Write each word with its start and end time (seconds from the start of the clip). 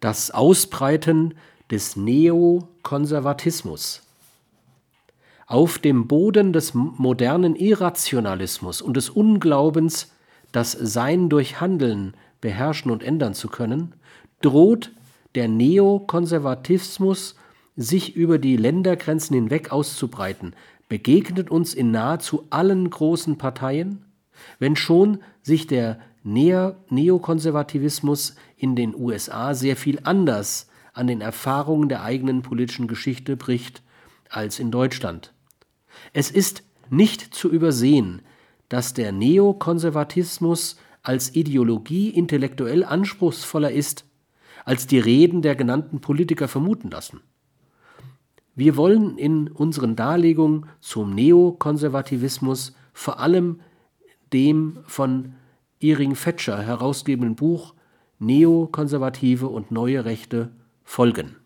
das 0.00 0.30
Ausbreiten 0.30 1.34
des 1.70 1.96
Neokonservatismus. 1.96 4.02
Auf 5.46 5.78
dem 5.78 6.08
Boden 6.08 6.52
des 6.52 6.74
modernen 6.74 7.54
Irrationalismus 7.54 8.82
und 8.82 8.96
des 8.96 9.10
Unglaubens, 9.10 10.12
das 10.52 10.72
Sein 10.72 11.28
durch 11.28 11.60
Handeln 11.60 12.14
beherrschen 12.40 12.90
und 12.90 13.02
ändern 13.02 13.34
zu 13.34 13.48
können, 13.48 13.92
droht 14.42 14.92
der 15.34 15.48
Neokonservatismus 15.48 17.36
sich 17.76 18.16
über 18.16 18.38
die 18.38 18.56
Ländergrenzen 18.56 19.34
hinweg 19.34 19.70
auszubreiten, 19.70 20.54
begegnet 20.88 21.50
uns 21.50 21.74
in 21.74 21.90
nahezu 21.90 22.46
allen 22.50 22.88
großen 22.88 23.36
Parteien, 23.38 24.04
wenn 24.58 24.76
schon 24.76 25.18
sich 25.42 25.66
der 25.66 25.98
Neokonservativismus 26.24 28.36
in 28.56 28.74
den 28.74 28.94
USA 28.94 29.54
sehr 29.54 29.76
viel 29.76 30.00
anders 30.02 30.68
an 30.92 31.06
den 31.06 31.20
Erfahrungen 31.20 31.88
der 31.88 32.02
eigenen 32.02 32.42
politischen 32.42 32.88
Geschichte 32.88 33.36
bricht 33.36 33.82
als 34.30 34.58
in 34.58 34.70
Deutschland. 34.70 35.32
Es 36.12 36.30
ist 36.30 36.62
nicht 36.88 37.34
zu 37.34 37.50
übersehen, 37.50 38.22
dass 38.68 38.94
der 38.94 39.12
Neokonservatismus 39.12 40.76
als 41.02 41.34
Ideologie 41.34 42.08
intellektuell 42.08 42.84
anspruchsvoller 42.84 43.70
ist, 43.70 44.04
als 44.64 44.86
die 44.86 44.98
Reden 44.98 45.42
der 45.42 45.54
genannten 45.54 46.00
Politiker 46.00 46.48
vermuten 46.48 46.90
lassen. 46.90 47.20
Wir 48.56 48.76
wollen 48.76 49.18
in 49.18 49.48
unseren 49.48 49.96
Darlegungen 49.96 50.66
zum 50.80 51.14
Neokonservativismus 51.14 52.74
vor 52.92 53.20
allem 53.20 53.60
dem 54.32 54.78
von 54.86 55.34
Iring 55.78 56.14
Fetscher 56.14 56.62
herausgebenden 56.62 57.36
Buch 57.36 57.74
Neokonservative 58.18 59.48
und 59.48 59.70
neue 59.70 60.04
Rechte 60.04 60.50
folgen 60.84 61.36